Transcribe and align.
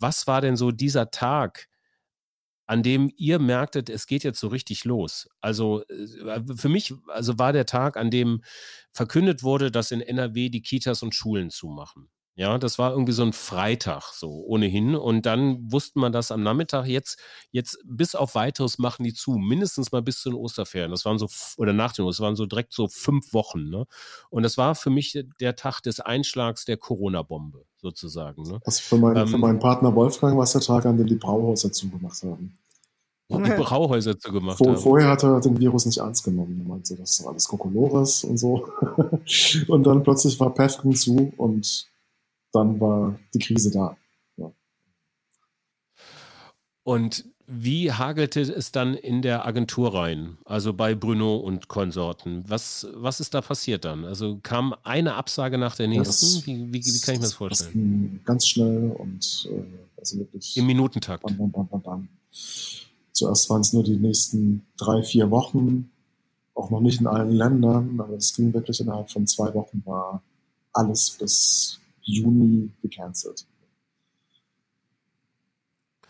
was 0.00 0.26
war 0.26 0.40
denn 0.40 0.56
so 0.56 0.70
dieser 0.70 1.10
Tag, 1.10 1.68
an 2.66 2.82
dem 2.82 3.10
ihr 3.16 3.38
merktet, 3.38 3.90
es 3.90 4.06
geht 4.06 4.24
jetzt 4.24 4.40
so 4.40 4.48
richtig 4.48 4.84
los? 4.84 5.28
Also 5.40 5.82
äh, 5.88 6.40
für 6.56 6.68
mich 6.68 6.94
also 7.08 7.38
war 7.38 7.52
der 7.52 7.66
Tag, 7.66 7.96
an 7.96 8.10
dem 8.10 8.42
verkündet 8.92 9.42
wurde, 9.42 9.70
dass 9.70 9.90
in 9.90 10.00
NRW 10.00 10.48
die 10.50 10.62
Kitas 10.62 11.02
und 11.02 11.14
Schulen 11.14 11.50
zumachen. 11.50 12.10
Ja, 12.36 12.56
das 12.58 12.78
war 12.78 12.92
irgendwie 12.92 13.12
so 13.12 13.22
ein 13.22 13.32
Freitag 13.32 14.12
so 14.14 14.30
ohnehin. 14.46 14.94
Und 14.94 15.26
dann 15.26 15.70
wusste 15.70 15.98
man 15.98 16.12
das 16.12 16.32
am 16.32 16.42
Nachmittag 16.42 16.86
jetzt, 16.86 17.18
jetzt 17.50 17.78
bis 17.84 18.14
auf 18.14 18.34
weiteres 18.34 18.78
machen 18.78 19.04
die 19.04 19.12
zu, 19.12 19.32
mindestens 19.32 19.92
mal 19.92 20.00
bis 20.00 20.20
zu 20.20 20.30
den 20.30 20.38
Osterferien. 20.38 20.90
Das 20.90 21.04
waren 21.04 21.18
so, 21.18 21.28
oder 21.58 21.72
nach 21.72 21.92
den 21.92 22.06
das 22.06 22.20
waren 22.20 22.36
so 22.36 22.46
direkt 22.46 22.72
so 22.72 22.88
fünf 22.88 23.34
Wochen. 23.34 23.68
Ne? 23.68 23.84
Und 24.30 24.42
das 24.42 24.56
war 24.56 24.74
für 24.74 24.90
mich 24.90 25.22
der 25.40 25.56
Tag 25.56 25.80
des 25.82 26.00
Einschlags 26.00 26.64
der 26.64 26.76
Corona-Bombe 26.76 27.64
sozusagen. 27.76 28.42
Ne? 28.44 28.60
Also 28.64 28.80
für, 28.82 28.96
mein, 28.96 29.16
ähm, 29.16 29.28
für 29.28 29.38
meinen 29.38 29.58
Partner 29.58 29.94
Wolfgang 29.94 30.36
war 30.36 30.44
es 30.44 30.52
der 30.52 30.62
Tag, 30.62 30.86
an 30.86 30.96
dem 30.96 31.08
die 31.08 31.16
Brauhäuser 31.16 31.72
zugemacht 31.72 32.22
haben. 32.22 32.56
Die 33.28 33.36
Brauhäuser 33.62 34.18
zugemacht 34.18 34.58
Vor, 34.58 34.68
haben. 34.68 34.78
Vorher 34.78 35.08
hat 35.08 35.22
er 35.22 35.40
den 35.40 35.58
Virus 35.58 35.86
nicht 35.86 35.98
ernst 35.98 36.24
genommen. 36.24 36.62
Er 36.64 36.68
meinte, 36.68 36.96
das 36.96 37.18
ist 37.18 37.26
alles 37.26 37.46
Kokolores 37.46 38.24
und 38.24 38.38
so. 38.38 38.66
und 39.68 39.84
dann 39.84 40.02
plötzlich 40.02 40.40
war 40.40 40.54
Pefken 40.54 40.94
zu 40.94 41.32
und 41.36 41.89
dann 42.52 42.80
war 42.80 43.18
die 43.34 43.38
Krise 43.38 43.70
da. 43.70 43.96
Ja. 44.36 44.52
Und 46.82 47.24
wie 47.52 47.90
hagelte 47.90 48.40
es 48.40 48.70
dann 48.70 48.94
in 48.94 49.22
der 49.22 49.44
Agentur 49.44 49.92
rein, 49.92 50.38
also 50.44 50.72
bei 50.72 50.94
Bruno 50.94 51.36
und 51.36 51.66
Konsorten? 51.66 52.44
Was, 52.46 52.86
was 52.94 53.18
ist 53.18 53.34
da 53.34 53.40
passiert 53.40 53.84
dann? 53.84 54.04
Also 54.04 54.38
kam 54.42 54.74
eine 54.84 55.14
Absage 55.14 55.58
nach 55.58 55.74
der 55.74 55.88
nächsten? 55.88 56.26
Ja, 56.26 56.34
das, 56.36 56.46
wie, 56.46 56.72
wie, 56.72 56.84
wie, 56.84 57.00
kann 57.00 57.14
ich 57.14 57.20
mir 57.20 57.26
das 57.26 57.34
vorstellen? 57.34 58.14
Das 58.18 58.24
ganz 58.24 58.46
schnell 58.46 58.92
und 58.92 59.48
äh, 59.50 59.64
also 59.98 60.18
wirklich. 60.18 60.56
Im 60.56 60.66
Minutentakt. 60.66 61.24
Bam, 61.24 61.50
bam, 61.50 61.68
bam, 61.68 62.08
Zuerst 63.12 63.50
waren 63.50 63.62
es 63.62 63.72
nur 63.72 63.82
die 63.82 63.96
nächsten 63.96 64.64
drei, 64.76 65.02
vier 65.02 65.30
Wochen, 65.32 65.90
auch 66.54 66.70
noch 66.70 66.80
nicht 66.80 67.00
in 67.00 67.08
allen 67.08 67.32
Ländern, 67.32 68.00
aber 68.00 68.14
es 68.14 68.32
ging 68.34 68.54
wirklich 68.54 68.80
innerhalb 68.80 69.10
von 69.10 69.26
zwei 69.26 69.52
Wochen, 69.54 69.82
war 69.84 70.22
alles 70.72 71.10
bis 71.18 71.80
Juni 72.10 72.70
gecancelt. 72.82 73.46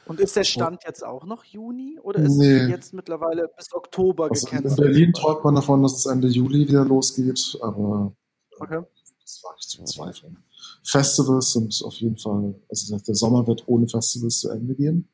Und 0.06 0.18
ist 0.18 0.34
der 0.34 0.42
Stand 0.42 0.82
jetzt 0.84 1.04
auch 1.04 1.24
noch 1.24 1.44
Juni 1.44 2.00
oder 2.02 2.18
ist 2.20 2.36
nee. 2.36 2.64
es 2.64 2.68
jetzt 2.68 2.94
mittlerweile 2.94 3.48
bis 3.56 3.72
Oktober 3.72 4.28
also 4.28 4.44
gecancelt? 4.44 4.78
In 4.78 4.84
Berlin 4.84 5.12
träumt 5.12 5.44
man 5.44 5.54
davon, 5.54 5.82
dass 5.82 5.94
es 5.94 6.06
Ende 6.06 6.26
Juli 6.26 6.66
wieder 6.66 6.84
losgeht, 6.84 7.56
aber 7.62 8.12
okay. 8.58 8.82
das 9.22 9.40
war 9.44 9.54
nicht 9.54 9.70
zu 9.70 9.78
bezweifeln. 9.78 10.36
Festivals 10.82 11.52
sind 11.52 11.80
auf 11.84 11.94
jeden 11.94 12.16
Fall, 12.16 12.54
also 12.68 12.98
der 12.98 13.14
Sommer 13.14 13.46
wird 13.46 13.62
ohne 13.68 13.86
Festivals 13.86 14.40
zu 14.40 14.50
Ende 14.50 14.74
gehen. 14.74 15.08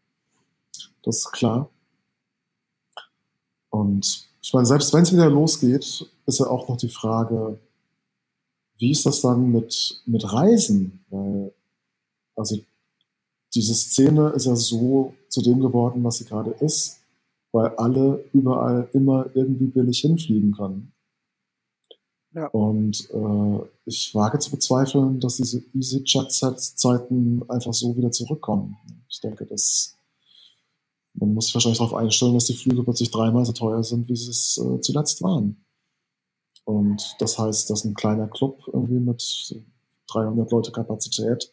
Das 1.03 1.19
ist 1.19 1.33
klar. 1.33 1.69
Und 3.69 4.29
ich 4.41 4.55
meine, 4.55 4.67
selbst 4.67 4.95
wenn 4.95 5.03
es 5.03 5.13
wieder 5.13 5.29
losgeht, 5.29 6.11
ist 6.25 6.39
ja 6.39 6.47
auch 6.47 6.69
noch 6.69 6.77
die 6.79 6.89
Frage, 6.89 7.59
wie 8.79 8.91
ist 8.91 9.07
das 9.07 9.21
dann 9.21 9.51
mit, 9.51 10.03
mit 10.07 10.33
Reisen? 10.33 11.05
Weil, 11.11 11.53
also 12.35 12.59
diese 13.55 13.75
Szene 13.75 14.31
ist 14.31 14.47
ja 14.47 14.57
so 14.57 15.15
zu 15.29 15.43
dem 15.43 15.61
geworden, 15.61 16.05
was 16.05 16.19
sie 16.19 16.25
gerade 16.25 16.51
ist, 16.61 16.99
weil 17.53 17.69
alle 17.77 18.25
überall 18.33 18.89
immer 18.93 19.27
irgendwie 19.35 19.67
billig 19.67 20.01
hinfliegen 20.01 20.53
können. 20.53 20.93
Ja. 22.35 22.49
Und 22.49 23.09
äh, 23.11 23.67
ich 23.87 24.15
wage 24.15 24.39
zu 24.39 24.51
bezweifeln, 24.51 25.21
dass 25.21 25.37
diese 25.37 25.63
EasyJet-Zeiten 25.75 27.49
einfach 27.49 27.73
so 27.73 27.97
wieder 27.97 28.13
zurückkommen. 28.13 28.77
Ich 29.09 29.21
denke, 29.21 29.47
dass 29.47 29.97
man 31.15 31.33
muss 31.33 31.47
sich 31.47 31.55
wahrscheinlich 31.55 31.79
darauf 31.79 31.95
einstellen, 31.95 32.35
dass 32.35 32.45
die 32.45 32.55
Flüge 32.55 32.83
plötzlich 32.83 33.11
dreimal 33.11 33.47
so 33.47 33.53
teuer 33.53 33.83
sind, 33.83 34.09
wie 34.09 34.17
sie 34.17 34.31
es 34.31 34.59
äh, 34.59 34.81
zuletzt 34.81 35.23
waren. 35.23 35.57
Und 36.67 37.15
das 37.21 37.39
heißt, 37.39 37.71
dass 37.71 37.85
ein 37.85 37.95
kleiner 37.95 38.27
Club 38.27 38.61
irgendwie 38.67 38.99
mit 38.99 39.55
300 40.09 40.51
Leute 40.51 40.73
Kapazität, 40.73 41.49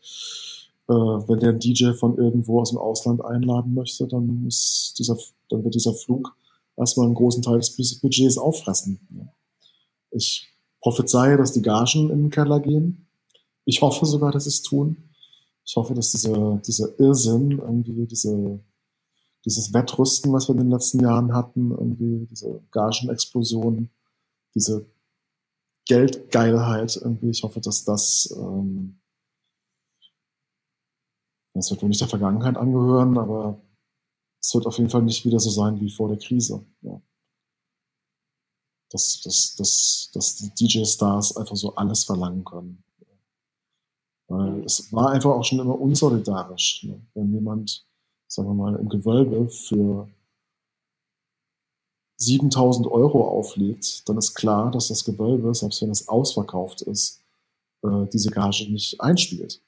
äh, 0.89 0.93
wenn 0.93 1.39
der 1.39 1.49
einen 1.49 1.59
DJ 1.59 1.91
von 1.91 2.17
irgendwo 2.17 2.59
aus 2.59 2.71
dem 2.71 2.79
Ausland 2.79 3.23
einladen 3.23 3.75
möchte, 3.75 4.07
dann, 4.07 4.45
ist 4.47 4.95
dieser, 4.97 5.15
dann 5.49 5.63
wird 5.63 5.75
dieser 5.75 5.93
Flug 5.93 6.35
erstmal 6.75 7.05
einen 7.05 7.15
großen 7.15 7.43
Teil 7.43 7.59
des 7.59 7.99
Budgets 8.01 8.39
auffressen. 8.39 8.99
Ich 10.09 10.47
prophezeie, 10.81 11.37
dass 11.37 11.53
die 11.53 11.61
Gagen 11.61 12.09
in 12.09 12.23
den 12.23 12.29
Keller 12.31 12.59
gehen. 12.59 13.05
Ich 13.65 13.83
hoffe 13.83 14.07
sogar, 14.07 14.31
dass 14.31 14.45
sie 14.45 14.49
es 14.49 14.63
tun. 14.63 14.97
Ich 15.63 15.75
hoffe, 15.75 15.93
dass 15.93 16.11
dieser, 16.11 16.57
dieser 16.65 16.99
Irrsinn, 16.99 17.51
irgendwie 17.51 18.07
diese, 18.07 18.59
dieses 19.45 19.71
Wettrüsten, 19.73 20.33
was 20.33 20.49
wir 20.49 20.55
in 20.55 20.61
den 20.61 20.71
letzten 20.71 21.01
Jahren 21.01 21.35
hatten, 21.35 21.69
irgendwie 21.69 22.27
diese 22.31 22.61
Gagenexplosion, 22.71 23.89
diese 24.55 24.87
Geldgeilheit 25.85 26.95
irgendwie. 26.95 27.29
Ich 27.29 27.43
hoffe, 27.43 27.59
dass 27.59 27.83
das, 27.83 28.33
ähm, 28.37 28.99
das 31.53 31.69
wird 31.71 31.81
wohl 31.81 31.89
nicht 31.89 32.01
der 32.01 32.07
Vergangenheit 32.07 32.57
angehören, 32.57 33.17
aber 33.17 33.61
es 34.41 34.53
wird 34.53 34.65
auf 34.65 34.77
jeden 34.77 34.89
Fall 34.89 35.03
nicht 35.03 35.25
wieder 35.25 35.39
so 35.39 35.49
sein 35.49 35.79
wie 35.79 35.89
vor 35.89 36.09
der 36.09 36.17
Krise. 36.17 36.65
Ja. 36.81 37.01
Dass, 38.91 39.21
dass, 39.21 39.55
dass, 39.55 40.11
dass 40.13 40.35
die 40.35 40.49
DJ-Stars 40.53 41.37
einfach 41.37 41.55
so 41.55 41.75
alles 41.75 42.03
verlangen 42.03 42.43
können. 42.43 42.83
Weil 44.27 44.63
es 44.63 44.91
war 44.91 45.11
einfach 45.11 45.31
auch 45.31 45.43
schon 45.43 45.59
immer 45.59 45.79
unsolidarisch. 45.79 46.83
Ne? 46.83 47.05
Wenn 47.13 47.33
jemand, 47.33 47.85
sagen 48.27 48.49
wir 48.49 48.53
mal, 48.53 48.75
im 48.75 48.89
Gewölbe 48.89 49.49
für 49.49 50.09
7000 52.25 52.87
Euro 52.87 53.27
auflegt, 53.27 54.07
dann 54.07 54.17
ist 54.17 54.33
klar, 54.33 54.71
dass 54.71 54.87
das 54.87 55.03
Gewölbe, 55.03 55.53
selbst 55.53 55.81
wenn 55.81 55.89
es 55.89 56.07
ausverkauft 56.07 56.81
ist, 56.81 57.21
äh, 57.83 58.07
diese 58.11 58.29
Gage 58.29 58.71
nicht 58.71 58.99
einspielt. 59.01 59.61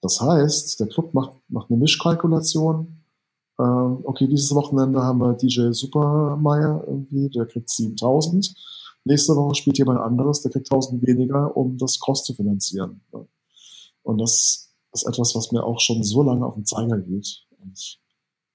Das 0.00 0.20
heißt, 0.20 0.78
der 0.80 0.88
Club 0.88 1.14
macht, 1.14 1.32
macht 1.48 1.70
eine 1.70 1.78
Mischkalkulation. 1.78 3.02
Ähm, 3.58 3.98
okay, 4.04 4.26
dieses 4.28 4.54
Wochenende 4.54 5.02
haben 5.02 5.18
wir 5.18 5.34
DJ 5.34 5.72
Supermeier 5.72 6.84
irgendwie, 6.86 7.28
der 7.28 7.46
kriegt 7.46 7.68
7000. 7.68 8.54
Nächste 9.04 9.34
Woche 9.34 9.54
spielt 9.54 9.78
jemand 9.78 10.00
anderes, 10.00 10.42
der 10.42 10.52
kriegt 10.52 10.70
1000 10.70 11.02
weniger, 11.06 11.56
um 11.56 11.78
das 11.78 11.98
Kost 11.98 12.26
zu 12.26 12.34
finanzieren. 12.34 13.00
Und 14.02 14.18
das 14.18 14.70
ist 14.92 15.06
etwas, 15.06 15.34
was 15.34 15.52
mir 15.52 15.64
auch 15.64 15.80
schon 15.80 16.02
so 16.02 16.22
lange 16.22 16.44
auf 16.44 16.54
den 16.54 16.66
Zeiger 16.66 16.98
geht. 16.98 17.46
Und 17.60 17.98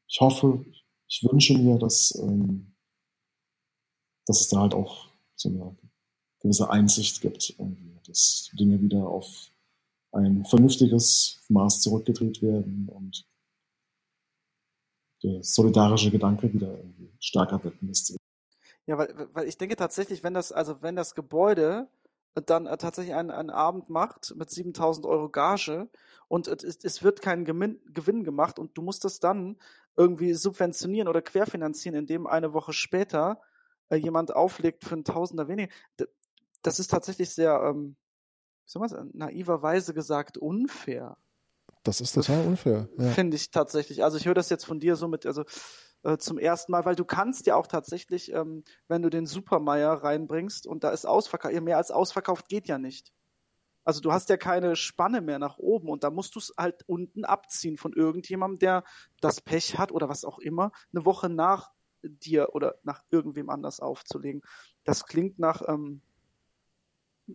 ich, 0.07 0.21
hoffe, 0.21 0.63
ich 1.07 1.23
wünsche 1.29 1.57
mir, 1.57 1.77
dass 1.77 2.17
ähm, 2.21 2.72
dass 4.25 4.41
es 4.41 4.47
da 4.49 4.61
halt 4.61 4.73
auch 4.73 5.07
so 5.35 5.49
eine 5.49 5.75
gewisse 6.39 6.69
Einsicht 6.69 7.21
gibt, 7.21 7.55
dass 8.07 8.49
Dinge 8.53 8.81
wieder 8.81 9.07
auf 9.07 9.49
ein 10.11 10.45
vernünftiges 10.45 11.41
Maß 11.49 11.81
zurückgedreht 11.81 12.41
werden 12.41 12.89
und 12.89 13.25
der 15.23 15.41
solidarische 15.41 16.11
Gedanke 16.11 16.53
wieder 16.53 16.77
irgendwie 16.77 17.09
stärker 17.19 17.63
wird. 17.63 17.75
Ja, 18.85 18.97
weil, 18.97 19.29
weil 19.33 19.47
ich 19.47 19.57
denke 19.57 19.75
tatsächlich, 19.75 20.23
wenn 20.23 20.33
das, 20.33 20.51
also 20.51 20.81
wenn 20.81 20.95
das 20.95 21.15
Gebäude 21.15 21.87
dann 22.35 22.65
äh, 22.65 22.77
tatsächlich 22.77 23.15
einen, 23.15 23.31
einen 23.31 23.49
Abend 23.49 23.89
macht 23.89 24.35
mit 24.35 24.49
7000 24.49 25.05
Euro 25.05 25.29
Gage 25.29 25.87
und 26.27 26.47
es, 26.47 26.83
es 26.83 27.03
wird 27.03 27.21
kein 27.21 27.45
Gewinn, 27.45 27.79
Gewinn 27.93 28.23
gemacht 28.23 28.59
und 28.59 28.77
du 28.77 28.81
musst 28.81 29.05
das 29.05 29.19
dann 29.19 29.57
irgendwie 29.95 30.33
subventionieren 30.33 31.07
oder 31.07 31.21
querfinanzieren, 31.21 31.97
indem 31.97 32.27
eine 32.27 32.53
Woche 32.53 32.73
später 32.73 33.39
äh, 33.93 33.97
jemand 33.97 34.35
auflegt 34.35 34.83
für 34.83 34.95
ein 34.95 35.03
Tausender 35.03 35.47
weniger. 35.47 35.71
Das 36.61 36.79
ist 36.79 36.87
tatsächlich 36.87 37.29
sehr, 37.29 37.61
ähm, 37.63 37.95
wie 38.65 38.71
soll 38.71 38.79
man 38.79 38.89
sagen, 38.89 39.11
naiverweise 39.13 39.93
gesagt, 39.93 40.37
unfair. 40.37 41.17
Das 41.83 42.01
ist 42.01 42.13
total 42.13 42.45
unfair. 42.45 42.89
Ja. 42.97 43.09
Finde 43.09 43.35
ich 43.35 43.51
tatsächlich. 43.51 44.03
Also 44.03 44.17
ich 44.17 44.25
höre 44.25 44.33
das 44.33 44.49
jetzt 44.49 44.65
von 44.65 44.79
dir 44.79 44.95
so 44.95 45.07
mit, 45.07 45.25
also 45.25 45.43
äh, 46.03 46.17
zum 46.17 46.37
ersten 46.37 46.71
Mal, 46.71 46.85
weil 46.85 46.95
du 46.95 47.05
kannst 47.05 47.45
ja 47.45 47.55
auch 47.55 47.67
tatsächlich, 47.67 48.31
ähm, 48.33 48.63
wenn 48.87 49.01
du 49.01 49.09
den 49.09 49.25
Supermeier 49.25 49.91
reinbringst 49.91 50.65
und 50.65 50.83
da 50.83 50.91
ist 50.91 51.05
ausverkauft, 51.05 51.53
mehr 51.61 51.77
als 51.77 51.91
ausverkauft 51.91 52.47
geht 52.47 52.67
ja 52.67 52.77
nicht. 52.77 53.11
Also 53.85 53.99
du 53.99 54.13
hast 54.13 54.29
ja 54.29 54.37
keine 54.37 54.77
Spanne 54.77 55.19
mehr 55.19 55.39
nach 55.39 55.57
oben 55.57 55.89
und 55.89 56.05
da 56.05 56.09
musst 56.09 56.35
du 56.35 56.39
es 56.39 56.53
halt 56.57 56.83
unten 56.87 57.25
abziehen 57.25 57.75
von 57.75 57.91
irgendjemandem, 57.91 58.59
der 58.59 58.83
das 59.19 59.41
Pech 59.41 59.77
hat 59.77 59.91
oder 59.91 60.07
was 60.07 60.23
auch 60.23 60.39
immer, 60.39 60.71
eine 60.93 61.03
Woche 61.03 61.27
nach 61.27 61.69
dir 62.03 62.53
oder 62.53 62.75
nach 62.83 63.03
irgendwem 63.09 63.49
anders 63.49 63.79
aufzulegen. 63.79 64.41
Das 64.83 65.05
klingt 65.05 65.39
nach, 65.39 65.61
ähm, 65.67 66.01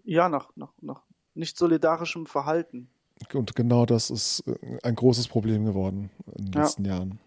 ja, 0.04 0.28
nach, 0.28 0.50
nach, 0.56 0.72
nach 0.80 1.02
nicht 1.34 1.56
solidarischem 1.56 2.26
Verhalten. 2.26 2.90
Und 3.32 3.54
genau 3.56 3.86
das 3.86 4.10
ist 4.10 4.44
äh, 4.46 4.78
ein 4.82 4.94
großes 4.94 5.28
Problem 5.28 5.64
geworden 5.64 6.10
in 6.36 6.46
den 6.46 6.52
ja. 6.52 6.62
letzten 6.62 6.84
Jahren. 6.84 7.18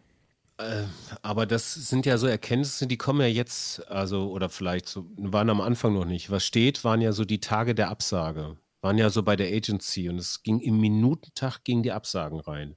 Äh, 0.58 0.84
aber 1.22 1.46
das 1.46 1.74
sind 1.74 2.06
ja 2.06 2.18
so 2.18 2.28
Erkenntnisse, 2.28 2.88
die 2.88 2.98
kommen 2.98 3.22
ja 3.22 3.28
jetzt, 3.28 3.88
also, 3.90 4.32
oder 4.32 4.50
vielleicht 4.50 4.88
so, 4.88 5.06
waren 5.18 5.50
am 5.50 5.62
Anfang 5.62 5.94
noch 5.94 6.06
nicht. 6.06 6.30
Was 6.30 6.46
steht, 6.46 6.84
waren 6.84 7.02
ja 7.02 7.12
so 7.14 7.26
die 7.26 7.40
Tage 7.40 7.76
der 7.76 7.90
Absage. 7.90 8.58
Waren 8.82 8.98
ja 8.98 9.10
so 9.10 9.24
bei 9.24 9.36
der 9.36 9.48
Agency 9.48 10.10
und 10.10 10.18
es 10.18 10.44
ging 10.44 10.60
im 10.60 10.80
Minutentag 10.80 11.64
ging 11.64 11.84
die 11.84 11.92
Absagen 11.92 12.40
rein. 12.40 12.76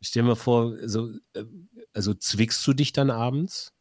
Ich 0.00 0.08
stell 0.08 0.22
mir 0.22 0.36
vor, 0.36 0.74
so, 0.82 1.10
äh, 1.34 1.44
also 1.92 2.14
zwickst 2.14 2.66
du 2.66 2.72
dich 2.72 2.92
dann 2.92 3.10
abends? 3.10 3.72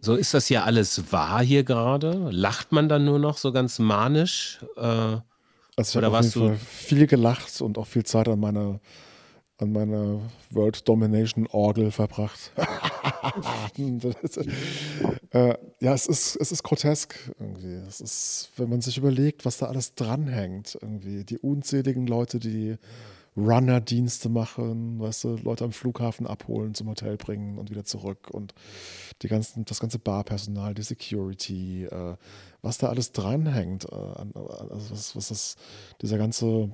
So 0.00 0.14
ist 0.14 0.34
das 0.34 0.48
ja 0.48 0.64
alles 0.64 1.12
wahr 1.12 1.42
hier 1.42 1.64
gerade? 1.64 2.28
Lacht 2.30 2.72
man 2.72 2.88
dann 2.88 3.04
nur 3.04 3.18
noch 3.18 3.38
so 3.38 3.52
ganz 3.52 3.78
manisch? 3.78 4.64
Äh, 4.76 4.80
also 4.80 5.22
ich 5.76 5.96
habe 5.96 6.18
auf 6.18 6.24
jeden 6.24 6.48
Fall 6.48 6.56
viel 6.56 7.06
gelacht 7.06 7.60
und 7.60 7.78
auch 7.78 7.86
viel 7.86 8.04
Zeit 8.04 8.28
an 8.28 8.40
meiner 8.40 8.80
an 9.60 9.72
meiner 9.72 10.20
World 10.50 10.88
Domination 10.88 11.48
Orgel 11.48 11.90
verbracht. 11.90 12.52
äh, 15.30 15.54
ja, 15.80 15.94
es 15.94 16.06
ist, 16.06 16.36
es 16.36 16.52
ist 16.52 16.62
grotesk 16.62 17.16
irgendwie. 17.40 17.74
Es 17.74 18.00
ist, 18.00 18.52
wenn 18.56 18.68
man 18.68 18.80
sich 18.80 18.96
überlegt, 18.98 19.44
was 19.44 19.58
da 19.58 19.66
alles 19.66 19.94
dranhängt, 19.94 20.78
irgendwie. 20.80 21.24
Die 21.24 21.38
unzähligen 21.38 22.06
Leute, 22.06 22.38
die 22.38 22.76
Runner-Dienste 23.38 24.28
machen, 24.28 25.00
weißt 25.00 25.24
du, 25.24 25.36
Leute 25.36 25.64
am 25.64 25.72
Flughafen 25.72 26.26
abholen, 26.26 26.74
zum 26.74 26.88
Hotel 26.88 27.16
bringen 27.16 27.58
und 27.58 27.70
wieder 27.70 27.84
zurück 27.84 28.28
und 28.30 28.54
die 29.22 29.28
ganzen, 29.28 29.64
das 29.64 29.80
ganze 29.80 29.98
Barpersonal, 29.98 30.74
die 30.74 30.82
Security, 30.82 31.84
äh, 31.84 32.16
was 32.62 32.78
da 32.78 32.88
alles 32.88 33.12
dranhängt, 33.12 33.84
äh, 33.84 33.94
also 33.94 34.90
was, 34.90 35.16
was 35.16 35.28
das, 35.28 35.56
dieser 36.02 36.18
ganze 36.18 36.70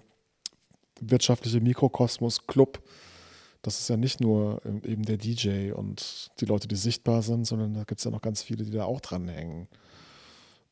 wirtschaftliche 1.01 1.61
Mikrokosmos 1.61 2.47
Club, 2.47 2.83
das 3.63 3.81
ist 3.81 3.89
ja 3.89 3.97
nicht 3.97 4.21
nur 4.21 4.61
eben 4.65 5.05
der 5.05 5.17
DJ 5.17 5.73
und 5.73 6.31
die 6.41 6.45
Leute, 6.45 6.69
die 6.69 6.77
sichtbar 6.77 7.23
sind, 7.23 7.47
sondern 7.47 7.73
da 7.75 7.85
gibt 7.85 7.99
es 7.99 8.05
ja 8.05 8.11
noch 8.11 8.21
ganz 8.21 8.43
viele, 8.43 8.65
die 8.65 8.71
da 8.71 8.85
auch 8.85 9.01
dranhängen. 9.01 9.69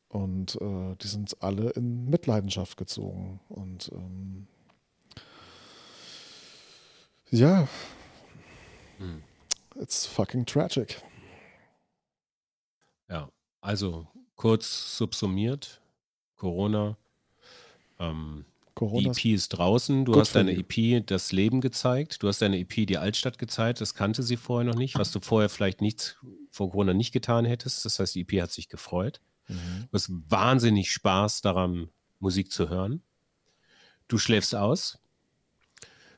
Und 0.09 0.61
äh, 0.61 0.95
die 1.01 1.07
sind 1.07 1.43
alle 1.43 1.71
in 1.71 2.11
Mitleidenschaft 2.11 2.77
gezogen. 2.77 3.41
Und 3.49 3.91
ähm, 3.95 4.47
ja. 7.33 7.69
Hm. 8.99 9.23
It's 9.81 10.07
fucking 10.07 10.47
tragic. 10.47 11.03
Ja, 13.09 13.31
also 13.61 14.07
kurz 14.37 14.97
subsumiert, 14.97 15.81
Corona. 16.37 16.97
Ähm, 17.99 18.45
die 18.81 19.07
EP 19.07 19.25
ist 19.27 19.51
draußen, 19.51 20.05
du 20.05 20.19
hast 20.19 20.35
deine 20.35 20.53
EP 20.53 21.07
das 21.07 21.31
Leben 21.31 21.61
gezeigt, 21.61 22.23
du 22.23 22.29
hast 22.29 22.41
deine 22.41 22.59
EP 22.59 22.87
die 22.87 22.99
Altstadt 22.99 23.39
gezeigt, 23.39 23.81
das 23.81 23.95
kannte 23.95 24.23
sie 24.23 24.37
vorher 24.37 24.69
noch 24.69 24.79
nicht, 24.79 24.99
was 24.99 25.13
du 25.13 25.21
vorher 25.21 25.49
vielleicht 25.49 25.83
nichts 25.83 26.17
vor 26.51 26.71
Corona 26.71 26.95
nicht 26.95 27.13
getan 27.13 27.45
hättest. 27.45 27.85
Das 27.85 27.99
heißt, 27.99 28.15
die 28.15 28.23
EP 28.23 28.43
hat 28.43 28.51
sich 28.51 28.69
gefreut. 28.69 29.21
Mhm. 29.49 29.89
Du 29.91 29.95
hast 29.95 30.11
wahnsinnig 30.29 30.91
Spaß 30.91 31.43
daran, 31.43 31.91
Musik 32.19 32.51
zu 32.51 32.69
hören. 32.69 33.03
Du 34.09 34.19
schläfst 34.19 34.55
aus, 34.55 34.99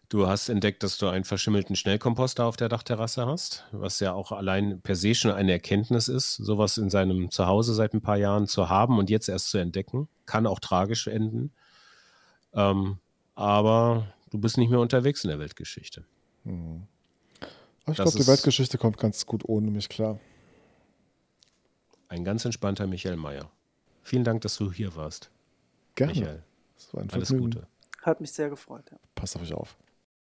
Du 0.08 0.26
hast 0.26 0.48
entdeckt, 0.48 0.82
dass 0.82 0.98
du 0.98 1.08
einen 1.08 1.24
verschimmelten 1.24 1.76
Schnellkomposter 1.76 2.44
auf 2.44 2.56
der 2.56 2.68
Dachterrasse 2.68 3.26
hast, 3.26 3.64
was 3.72 4.00
ja 4.00 4.12
auch 4.12 4.32
allein 4.32 4.80
per 4.82 4.96
se 4.96 5.14
schon 5.14 5.30
eine 5.30 5.52
Erkenntnis 5.52 6.08
ist, 6.08 6.36
sowas 6.36 6.76
in 6.76 6.90
seinem 6.90 7.30
Zuhause 7.30 7.74
seit 7.74 7.94
ein 7.94 8.02
paar 8.02 8.18
Jahren 8.18 8.46
zu 8.46 8.68
haben 8.68 8.98
und 8.98 9.10
jetzt 9.10 9.28
erst 9.28 9.50
zu 9.50 9.58
entdecken. 9.58 10.08
Kann 10.26 10.46
auch 10.46 10.60
tragisch 10.60 11.06
enden. 11.06 11.52
Ähm, 12.52 12.98
aber 13.34 14.14
du 14.30 14.38
bist 14.38 14.58
nicht 14.58 14.70
mehr 14.70 14.80
unterwegs 14.80 15.24
in 15.24 15.30
der 15.30 15.38
Weltgeschichte. 15.38 16.04
Mhm. 16.44 16.86
Ich 17.86 17.94
glaube, 17.94 18.12
die 18.12 18.26
Weltgeschichte 18.26 18.78
kommt 18.78 18.98
ganz 18.98 19.26
gut 19.26 19.44
ohne 19.46 19.70
mich 19.70 19.88
klar. 19.88 20.18
Ein 22.08 22.24
ganz 22.24 22.44
entspannter 22.44 22.86
Michael 22.86 23.16
Mayer. 23.16 23.50
Vielen 24.02 24.24
Dank, 24.24 24.42
dass 24.42 24.56
du 24.56 24.70
hier 24.70 24.94
warst. 24.94 25.30
Gerne. 25.94 26.12
Michael, 26.12 26.42
Alles 27.10 27.30
Gute. 27.30 27.66
Hat 28.02 28.20
mich 28.20 28.32
sehr 28.32 28.50
gefreut. 28.50 28.84
Ja. 28.90 28.98
Passt 29.14 29.36
auf 29.36 29.42
euch 29.42 29.52
auf. 29.52 29.76